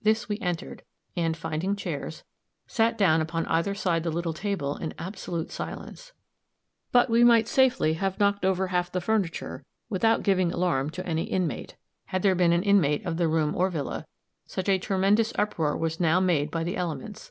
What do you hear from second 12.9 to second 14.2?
of the room or villa